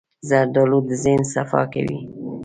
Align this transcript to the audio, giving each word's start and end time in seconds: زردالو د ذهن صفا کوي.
زردالو 0.29 0.79
د 0.87 0.89
ذهن 1.03 1.21
صفا 1.33 1.61
کوي. 1.73 1.99